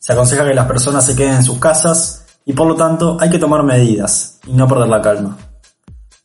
Se 0.00 0.14
aconseja 0.14 0.46
que 0.46 0.54
las 0.54 0.66
personas 0.66 1.04
se 1.04 1.14
queden 1.14 1.34
en 1.34 1.44
sus 1.44 1.58
casas 1.58 2.24
y 2.46 2.54
por 2.54 2.66
lo 2.66 2.74
tanto 2.74 3.18
hay 3.20 3.28
que 3.28 3.38
tomar 3.38 3.62
medidas 3.62 4.38
y 4.46 4.52
no 4.54 4.66
perder 4.66 4.88
la 4.88 5.02
calma. 5.02 5.36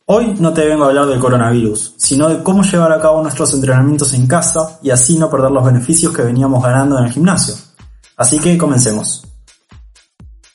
Hoy 0.06 0.34
no 0.38 0.54
te 0.54 0.64
vengo 0.64 0.84
a 0.84 0.88
hablar 0.88 1.04
del 1.04 1.18
coronavirus, 1.18 1.94
sino 1.98 2.26
de 2.30 2.42
cómo 2.42 2.62
llevar 2.62 2.90
a 2.92 3.00
cabo 3.02 3.20
nuestros 3.22 3.52
entrenamientos 3.52 4.14
en 4.14 4.26
casa 4.26 4.78
y 4.82 4.88
así 4.88 5.18
no 5.18 5.28
perder 5.28 5.50
los 5.50 5.62
beneficios 5.62 6.14
que 6.14 6.22
veníamos 6.22 6.62
ganando 6.62 6.98
en 6.98 7.04
el 7.04 7.12
gimnasio. 7.12 7.54
Así 8.16 8.38
que 8.38 8.56
comencemos. 8.56 9.26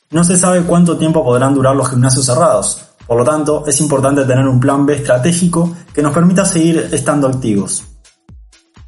No 0.09 0.23
se 0.23 0.35
sabe 0.35 0.63
cuánto 0.63 0.97
tiempo 0.97 1.23
podrán 1.23 1.53
durar 1.53 1.75
los 1.75 1.91
gimnasios 1.91 2.25
cerrados, 2.25 2.81
por 3.05 3.19
lo 3.19 3.23
tanto 3.23 3.67
es 3.67 3.79
importante 3.81 4.25
tener 4.25 4.47
un 4.47 4.59
plan 4.59 4.83
B 4.83 4.95
estratégico 4.95 5.75
que 5.93 6.01
nos 6.01 6.11
permita 6.11 6.43
seguir 6.43 6.89
estando 6.91 7.27
activos. 7.27 7.83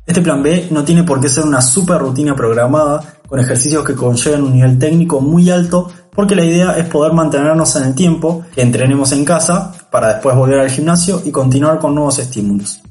Este 0.08 0.22
plan 0.22 0.42
B 0.42 0.70
no 0.72 0.84
tiene 0.84 1.04
por 1.04 1.22
qué 1.22 1.30
ser 1.30 1.46
una 1.46 1.62
super 1.62 2.00
rutina 2.00 2.36
programada 2.36 3.22
con 3.34 3.40
ejercicios 3.40 3.84
que 3.84 3.96
conlleven 3.96 4.44
un 4.44 4.54
nivel 4.54 4.78
técnico 4.78 5.20
muy 5.20 5.50
alto 5.50 5.92
porque 6.12 6.36
la 6.36 6.46
idea 6.46 6.78
es 6.78 6.86
poder 6.86 7.14
mantenernos 7.14 7.76
en 7.78 7.86
el 7.86 7.96
tiempo 7.96 8.46
que 8.54 8.62
entrenemos 8.62 9.12
en 9.12 9.26
casa 9.26 9.74
para 9.90 10.10
después 10.10 10.36
volver 10.36 10.60
al 10.60 10.70
gimnasio 10.70 11.20
y 11.26 11.32
continuar 11.32 11.80
con 11.80 11.96
nuevos 11.96 12.20
estímulos. 12.20 12.84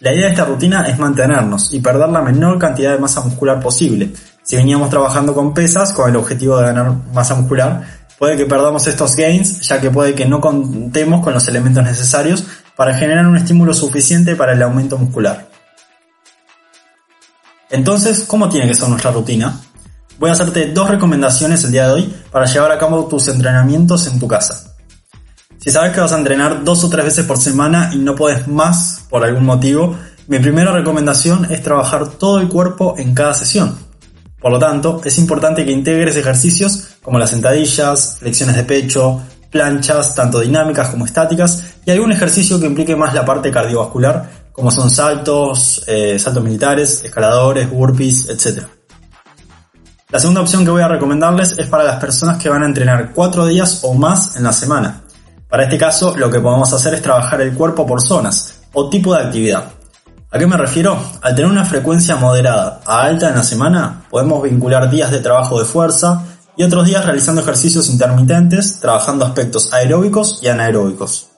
La 0.00 0.12
idea 0.12 0.24
de 0.24 0.32
esta 0.32 0.44
rutina 0.44 0.88
es 0.88 0.98
mantenernos 0.98 1.72
y 1.72 1.78
perder 1.78 2.08
la 2.08 2.20
menor 2.20 2.58
cantidad 2.58 2.94
de 2.94 2.98
masa 2.98 3.20
muscular 3.20 3.60
posible. 3.60 4.12
Si 4.42 4.56
veníamos 4.56 4.90
trabajando 4.90 5.34
con 5.34 5.54
pesas 5.54 5.92
con 5.92 6.10
el 6.10 6.16
objetivo 6.16 6.58
de 6.58 6.64
ganar 6.64 6.92
masa 7.14 7.36
muscular, 7.36 7.80
puede 8.18 8.36
que 8.36 8.46
perdamos 8.46 8.88
estos 8.88 9.14
gains 9.14 9.60
ya 9.60 9.80
que 9.80 9.92
puede 9.92 10.16
que 10.16 10.26
no 10.26 10.40
contemos 10.40 11.22
con 11.22 11.32
los 11.32 11.46
elementos 11.46 11.84
necesarios 11.84 12.44
para 12.74 12.94
generar 12.94 13.28
un 13.28 13.36
estímulo 13.36 13.72
suficiente 13.72 14.34
para 14.34 14.54
el 14.54 14.62
aumento 14.62 14.98
muscular. 14.98 15.51
Entonces, 17.72 18.24
¿cómo 18.26 18.50
tiene 18.50 18.68
que 18.68 18.74
ser 18.74 18.86
nuestra 18.90 19.10
rutina? 19.10 19.58
Voy 20.18 20.28
a 20.28 20.34
hacerte 20.34 20.66
dos 20.72 20.90
recomendaciones 20.90 21.64
el 21.64 21.72
día 21.72 21.86
de 21.88 21.94
hoy 21.94 22.14
para 22.30 22.44
llevar 22.44 22.70
a 22.70 22.78
cabo 22.78 23.06
tus 23.06 23.28
entrenamientos 23.28 24.06
en 24.06 24.18
tu 24.18 24.28
casa. 24.28 24.74
Si 25.56 25.70
sabes 25.70 25.92
que 25.92 26.00
vas 26.00 26.12
a 26.12 26.18
entrenar 26.18 26.64
dos 26.64 26.84
o 26.84 26.90
tres 26.90 27.06
veces 27.06 27.24
por 27.24 27.38
semana 27.38 27.90
y 27.94 27.96
no 27.96 28.14
puedes 28.14 28.46
más 28.46 29.06
por 29.08 29.24
algún 29.24 29.46
motivo, 29.46 29.96
mi 30.26 30.38
primera 30.38 30.70
recomendación 30.70 31.46
es 31.50 31.62
trabajar 31.62 32.08
todo 32.08 32.40
el 32.40 32.48
cuerpo 32.48 32.94
en 32.98 33.14
cada 33.14 33.32
sesión. 33.32 33.74
Por 34.38 34.52
lo 34.52 34.58
tanto, 34.58 35.00
es 35.02 35.16
importante 35.16 35.64
que 35.64 35.72
integres 35.72 36.16
ejercicios 36.16 36.88
como 37.02 37.18
las 37.18 37.30
sentadillas, 37.30 38.18
flexiones 38.18 38.56
de 38.56 38.64
pecho, 38.64 39.22
planchas, 39.50 40.14
tanto 40.14 40.40
dinámicas 40.40 40.90
como 40.90 41.06
estáticas, 41.06 41.64
y 41.86 41.90
algún 41.90 42.12
ejercicio 42.12 42.60
que 42.60 42.66
implique 42.66 42.96
más 42.96 43.14
la 43.14 43.24
parte 43.24 43.50
cardiovascular 43.50 44.41
como 44.52 44.70
son 44.70 44.90
saltos, 44.90 45.82
eh, 45.86 46.18
saltos 46.18 46.44
militares, 46.44 47.02
escaladores, 47.04 47.70
burpees, 47.70 48.28
etc. 48.28 48.64
La 50.10 50.18
segunda 50.18 50.42
opción 50.42 50.64
que 50.64 50.70
voy 50.70 50.82
a 50.82 50.88
recomendarles 50.88 51.58
es 51.58 51.66
para 51.68 51.84
las 51.84 51.96
personas 51.96 52.36
que 52.40 52.50
van 52.50 52.62
a 52.62 52.66
entrenar 52.66 53.12
4 53.14 53.46
días 53.46 53.80
o 53.82 53.94
más 53.94 54.36
en 54.36 54.44
la 54.44 54.52
semana. 54.52 55.02
Para 55.48 55.64
este 55.64 55.78
caso, 55.78 56.14
lo 56.16 56.30
que 56.30 56.40
podemos 56.40 56.72
hacer 56.72 56.94
es 56.94 57.02
trabajar 57.02 57.40
el 57.40 57.54
cuerpo 57.54 57.86
por 57.86 58.02
zonas 58.02 58.60
o 58.74 58.88
tipo 58.88 59.14
de 59.14 59.22
actividad. 59.22 59.72
¿A 60.30 60.38
qué 60.38 60.46
me 60.46 60.56
refiero? 60.56 60.98
Al 61.20 61.34
tener 61.34 61.50
una 61.50 61.64
frecuencia 61.64 62.16
moderada 62.16 62.80
a 62.86 63.02
alta 63.02 63.28
en 63.28 63.36
la 63.36 63.42
semana, 63.42 64.04
podemos 64.10 64.42
vincular 64.42 64.88
días 64.88 65.10
de 65.10 65.20
trabajo 65.20 65.58
de 65.58 65.66
fuerza 65.66 66.24
y 66.56 66.62
otros 66.62 66.86
días 66.86 67.04
realizando 67.04 67.42
ejercicios 67.42 67.88
intermitentes, 67.88 68.80
trabajando 68.80 69.24
aspectos 69.24 69.72
aeróbicos 69.72 70.40
y 70.42 70.48
anaeróbicos. 70.48 71.31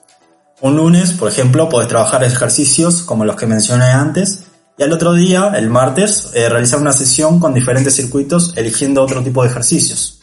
Un 0.61 0.77
lunes, 0.77 1.11
por 1.11 1.29
ejemplo, 1.29 1.67
podés 1.67 1.89
trabajar 1.89 2.23
ejercicios 2.23 3.03
como 3.03 3.25
los 3.25 3.35
que 3.35 3.45
mencioné 3.45 3.85
antes 3.85 4.43
y 4.77 4.83
al 4.83 4.93
otro 4.93 5.13
día, 5.13 5.53
el 5.55 5.69
martes, 5.69 6.31
eh, 6.33 6.49
realizar 6.49 6.79
una 6.79 6.93
sesión 6.93 7.39
con 7.39 7.53
diferentes 7.53 7.95
circuitos 7.95 8.53
eligiendo 8.55 9.03
otro 9.03 9.21
tipo 9.21 9.43
de 9.43 9.49
ejercicios. 9.49 10.21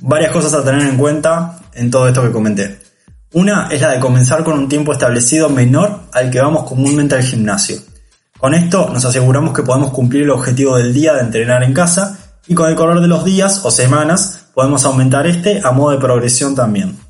Varias 0.00 0.32
cosas 0.32 0.54
a 0.54 0.64
tener 0.64 0.82
en 0.82 0.96
cuenta 0.96 1.60
en 1.72 1.90
todo 1.90 2.06
esto 2.06 2.22
que 2.22 2.32
comenté. 2.32 2.80
Una 3.32 3.68
es 3.68 3.80
la 3.80 3.90
de 3.90 4.00
comenzar 4.00 4.44
con 4.44 4.58
un 4.58 4.68
tiempo 4.68 4.92
establecido 4.92 5.48
menor 5.48 6.02
al 6.12 6.30
que 6.30 6.40
vamos 6.40 6.68
comúnmente 6.68 7.16
al 7.16 7.22
gimnasio. 7.22 7.78
Con 8.38 8.54
esto 8.54 8.90
nos 8.92 9.04
aseguramos 9.04 9.52
que 9.52 9.62
podemos 9.62 9.92
cumplir 9.92 10.24
el 10.24 10.30
objetivo 10.30 10.76
del 10.76 10.92
día 10.92 11.14
de 11.14 11.22
entrenar 11.22 11.64
en 11.64 11.74
casa 11.74 12.18
y 12.46 12.54
con 12.54 12.68
el 12.68 12.76
correr 12.76 13.00
de 13.00 13.08
los 13.08 13.24
días 13.24 13.60
o 13.64 13.70
semanas 13.70 14.46
podemos 14.54 14.84
aumentar 14.84 15.26
este 15.26 15.60
a 15.64 15.72
modo 15.72 15.92
de 15.92 15.98
progresión 15.98 16.54
también. 16.54 17.03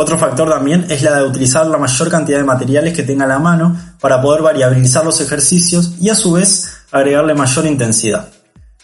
Otro 0.00 0.16
factor 0.16 0.48
también 0.48 0.86
es 0.90 1.02
la 1.02 1.16
de 1.16 1.24
utilizar 1.24 1.66
la 1.66 1.76
mayor 1.76 2.08
cantidad 2.08 2.38
de 2.38 2.44
materiales 2.44 2.94
que 2.94 3.02
tenga 3.02 3.24
a 3.24 3.28
la 3.28 3.40
mano 3.40 3.76
para 4.00 4.22
poder 4.22 4.42
variabilizar 4.42 5.04
los 5.04 5.20
ejercicios 5.20 5.94
y 6.00 6.08
a 6.08 6.14
su 6.14 6.34
vez 6.34 6.70
agregarle 6.92 7.34
mayor 7.34 7.66
intensidad. 7.66 8.28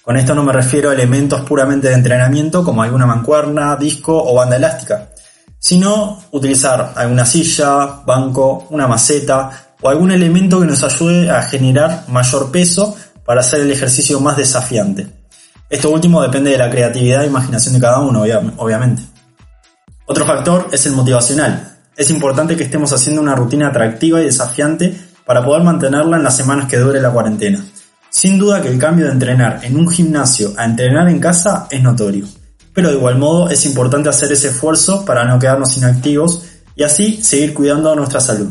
Con 0.03 0.17
esto 0.17 0.35
no 0.35 0.43
me 0.43 0.53
refiero 0.53 0.91
a 0.91 0.93
elementos 0.93 1.43
puramente 1.43 1.87
de 1.89 1.95
entrenamiento 1.95 2.65
como 2.65 2.83
alguna 2.83 3.07
mancuerna, 3.07 3.77
disco 3.77 4.25
o 4.25 4.35
banda 4.35 4.57
elástica, 4.57 5.11
sino 5.57 6.21
utilizar 6.33 6.95
alguna 6.97 7.25
silla, 7.25 8.03
banco, 8.05 8.67
una 8.71 8.89
maceta 8.89 9.77
o 9.83 9.91
algún 9.91 10.11
elemento 10.11 10.59
que 10.59 10.67
nos 10.67 10.83
ayude 10.83 11.31
a 11.31 11.43
generar 11.43 12.07
mayor 12.09 12.51
peso 12.51 12.97
para 13.25 13.41
hacer 13.41 13.61
el 13.61 13.71
ejercicio 13.71 14.19
más 14.19 14.37
desafiante. 14.37 15.07
Esto 15.71 15.91
último 15.91 16.21
depende 16.23 16.51
de 16.51 16.59
la 16.59 16.69
creatividad 16.69 17.23
e 17.23 17.29
imaginación 17.29 17.75
de 17.75 17.81
cada 17.81 18.01
uno, 18.01 18.25
obviamente. 18.57 19.14
Otro 20.07 20.27
factor 20.27 20.69
es 20.71 20.85
el 20.85 20.93
motivacional. 20.93 21.79
Es 21.97 22.11
importante 22.11 22.57
que 22.57 22.65
estemos 22.65 22.93
haciendo 22.93 23.23
una 23.23 23.35
rutina 23.35 23.69
atractiva 23.69 24.21
y 24.21 24.25
desafiante 24.25 24.95
para 25.25 25.43
poder 25.43 25.63
mantenerla 25.63 26.19
en 26.19 26.23
las 26.23 26.37
semanas 26.37 26.69
que 26.69 26.77
dure 26.77 27.01
la 27.01 27.11
cuarentena. 27.11 27.65
Sin 28.11 28.39
duda 28.39 28.61
que 28.61 28.69
el 28.69 28.79
cambio 28.79 29.07
de 29.07 29.13
entrenar 29.13 29.61
en 29.63 29.77
un 29.77 29.89
gimnasio 29.89 30.53
a 30.59 30.67
entrenar 30.67 31.09
en 31.09 31.21
casa 31.21 31.67
es 31.71 31.83
notorio, 31.83 32.27
pero 32.75 32.91
de 32.91 32.97
igual 32.97 33.19
modo 33.19 33.49
es 33.49 33.65
importante 33.65 34.11
hacer 34.11 34.31
ese 34.31 34.49
esfuerzo 34.49 35.07
para 35.07 35.25
no 35.25 35.39
quedarnos 35.39 35.77
inactivos 35.79 36.43
y 36.77 36.83
así 36.83 37.23
seguir 37.23 37.55
cuidando 37.55 37.97
nuestra 37.97 38.21
salud. 38.21 38.51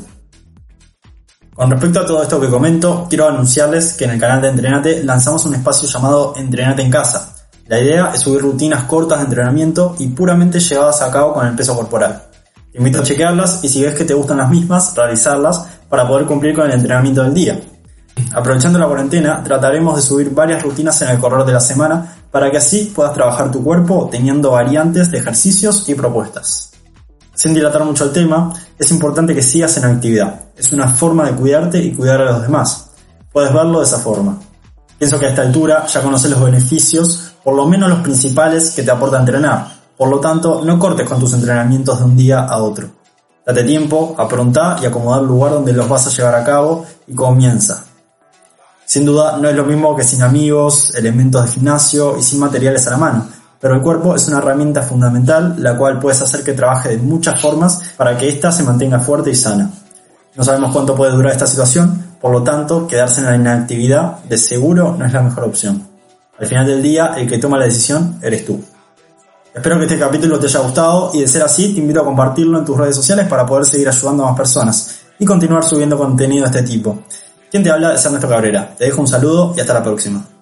Con 1.53 1.69
respecto 1.69 1.99
a 1.99 2.05
todo 2.05 2.23
esto 2.23 2.41
que 2.41 2.49
comento, 2.49 3.05
quiero 3.07 3.27
anunciarles 3.27 3.93
que 3.93 4.05
en 4.05 4.11
el 4.11 4.19
canal 4.19 4.41
de 4.41 4.47
Entrenate 4.47 5.03
lanzamos 5.03 5.45
un 5.45 5.53
espacio 5.53 5.87
llamado 5.87 6.33
Entrenate 6.35 6.81
en 6.81 6.89
casa, 6.89 7.32
la 7.65 7.79
idea 7.79 8.11
es 8.13 8.19
subir 8.19 8.41
rutinas 8.41 8.83
cortas 8.83 9.19
de 9.19 9.25
entrenamiento 9.25 9.95
y 9.97 10.07
puramente 10.07 10.59
llevadas 10.59 11.01
a 11.01 11.09
cabo 11.09 11.33
con 11.33 11.47
el 11.47 11.55
peso 11.55 11.75
corporal. 11.75 12.23
Te 12.71 12.77
invito 12.77 12.99
a 12.99 13.03
chequearlas 13.03 13.63
y 13.63 13.69
si 13.69 13.83
ves 13.83 13.95
que 13.95 14.03
te 14.03 14.13
gustan 14.13 14.37
las 14.37 14.49
mismas, 14.49 14.93
realizarlas 14.95 15.65
para 15.87 16.05
poder 16.07 16.25
cumplir 16.25 16.55
con 16.55 16.65
el 16.65 16.73
entrenamiento 16.73 17.23
del 17.23 17.33
día. 17.33 17.61
Aprovechando 18.33 18.77
la 18.79 18.87
cuarentena, 18.87 19.41
trataremos 19.43 19.95
de 19.95 20.01
subir 20.01 20.31
varias 20.31 20.61
rutinas 20.61 21.01
en 21.03 21.09
el 21.09 21.19
correr 21.19 21.45
de 21.45 21.53
la 21.53 21.59
semana 21.59 22.15
para 22.29 22.51
que 22.51 22.57
así 22.57 22.91
puedas 22.93 23.13
trabajar 23.13 23.49
tu 23.49 23.63
cuerpo 23.63 24.09
teniendo 24.11 24.51
variantes 24.51 25.09
de 25.09 25.19
ejercicios 25.19 25.87
y 25.87 25.95
propuestas. 25.95 26.71
Sin 27.33 27.53
dilatar 27.53 27.83
mucho 27.85 28.05
el 28.05 28.11
tema, 28.11 28.53
es 28.77 28.91
importante 28.91 29.33
que 29.33 29.41
sigas 29.41 29.77
en 29.77 29.85
actividad. 29.85 30.41
Es 30.55 30.71
una 30.73 30.87
forma 30.89 31.25
de 31.25 31.35
cuidarte 31.35 31.79
y 31.79 31.93
cuidar 31.93 32.21
a 32.21 32.25
los 32.25 32.41
demás. 32.41 32.89
Puedes 33.31 33.53
verlo 33.53 33.79
de 33.79 33.85
esa 33.85 33.99
forma. 33.99 34.37
Pienso 34.97 35.19
que 35.19 35.25
a 35.25 35.29
esta 35.29 35.41
altura 35.41 35.85
ya 35.87 36.01
conoces 36.01 36.29
los 36.29 36.43
beneficios 36.43 37.32
por 37.43 37.55
lo 37.55 37.65
menos 37.65 37.89
los 37.89 37.99
principales 37.99 38.71
que 38.71 38.83
te 38.83 38.91
aporta 38.91 39.19
entrenar. 39.19 39.67
Por 39.97 40.09
lo 40.09 40.19
tanto, 40.19 40.61
no 40.63 40.79
cortes 40.79 41.07
con 41.07 41.19
tus 41.19 41.33
entrenamientos 41.33 41.99
de 41.99 42.05
un 42.05 42.17
día 42.17 42.45
a 42.45 42.57
otro. 42.61 42.89
Date 43.45 43.63
tiempo, 43.63 44.15
apronta 44.17 44.77
y 44.81 44.85
acomodar 44.85 45.21
el 45.21 45.27
lugar 45.27 45.51
donde 45.51 45.73
los 45.73 45.89
vas 45.89 46.07
a 46.07 46.09
llevar 46.09 46.35
a 46.35 46.43
cabo 46.43 46.85
y 47.07 47.13
comienza. 47.13 47.83
Sin 48.85 49.05
duda, 49.05 49.37
no 49.37 49.49
es 49.49 49.55
lo 49.55 49.65
mismo 49.65 49.95
que 49.95 50.03
sin 50.03 50.21
amigos, 50.21 50.95
elementos 50.95 51.43
de 51.43 51.51
gimnasio 51.51 52.17
y 52.17 52.23
sin 52.23 52.39
materiales 52.39 52.87
a 52.87 52.91
la 52.91 52.97
mano, 52.97 53.27
pero 53.59 53.75
el 53.75 53.81
cuerpo 53.81 54.15
es 54.15 54.27
una 54.27 54.37
herramienta 54.37 54.81
fundamental 54.81 55.55
la 55.57 55.77
cual 55.77 55.99
puedes 55.99 56.21
hacer 56.21 56.43
que 56.43 56.53
trabaje 56.53 56.89
de 56.89 56.97
muchas 56.97 57.41
formas 57.41 57.81
para 57.97 58.17
que 58.17 58.29
ésta 58.29 58.51
se 58.51 58.63
mantenga 58.63 58.99
fuerte 58.99 59.31
y 59.31 59.35
sana. 59.35 59.71
No 60.35 60.43
sabemos 60.43 60.71
cuánto 60.71 60.95
puede 60.95 61.11
durar 61.11 61.31
esta 61.31 61.47
situación, 61.47 62.15
por 62.19 62.31
lo 62.31 62.43
tanto, 62.43 62.87
quedarse 62.87 63.21
en 63.21 63.27
la 63.27 63.35
inactividad 63.35 64.19
de 64.23 64.37
seguro 64.37 64.95
no 64.97 65.05
es 65.05 65.11
la 65.11 65.21
mejor 65.21 65.43
opción. 65.43 65.92
Al 66.43 66.49
final 66.49 66.67
del 66.67 66.83
día, 66.83 67.13
el 67.15 67.25
que 67.25 67.37
toma 67.37 67.57
la 67.57 67.63
decisión 67.63 68.19
eres 68.21 68.45
tú. 68.45 68.61
Espero 69.55 69.77
que 69.77 69.85
este 69.85 69.97
capítulo 69.97 70.37
te 70.37 70.47
haya 70.47 70.59
gustado 70.59 71.11
y 71.13 71.21
de 71.21 71.27
ser 71.29 71.41
así, 71.41 71.73
te 71.73 71.79
invito 71.79 72.01
a 72.01 72.03
compartirlo 72.03 72.59
en 72.59 72.65
tus 72.65 72.77
redes 72.77 72.97
sociales 72.97 73.27
para 73.29 73.45
poder 73.45 73.63
seguir 73.63 73.87
ayudando 73.87 74.23
a 74.23 74.31
más 74.31 74.35
personas 74.35 74.99
y 75.17 75.23
continuar 75.23 75.63
subiendo 75.63 75.97
contenido 75.97 76.45
de 76.45 76.59
este 76.59 76.69
tipo. 76.69 77.03
Quien 77.49 77.63
te 77.63 77.71
habla 77.71 77.93
es 77.93 78.03
Ernesto 78.03 78.27
Cabrera. 78.27 78.75
Te 78.77 78.83
dejo 78.83 78.99
un 78.99 79.07
saludo 79.07 79.53
y 79.55 79.61
hasta 79.61 79.73
la 79.73 79.83
próxima. 79.83 80.32